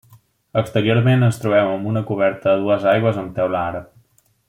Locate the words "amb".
1.75-1.91, 3.25-3.39